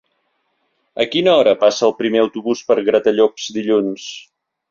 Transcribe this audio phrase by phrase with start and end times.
[1.03, 4.09] A quina hora passa el primer autobús per Gratallops dilluns?